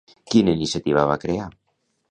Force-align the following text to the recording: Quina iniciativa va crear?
Quina 0.35 0.55
iniciativa 0.57 1.05
va 1.13 1.21
crear? 1.27 1.49